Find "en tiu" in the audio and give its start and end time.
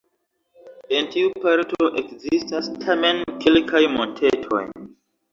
0.99-1.33